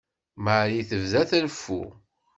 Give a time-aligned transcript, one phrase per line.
[0.45, 1.81] Marie tebda treffu.